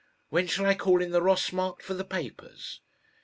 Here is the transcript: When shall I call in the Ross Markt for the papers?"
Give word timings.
When 0.29 0.47
shall 0.47 0.65
I 0.65 0.73
call 0.73 0.99
in 0.99 1.11
the 1.11 1.21
Ross 1.21 1.51
Markt 1.53 1.83
for 1.83 1.93
the 1.93 2.03
papers?" 2.03 2.81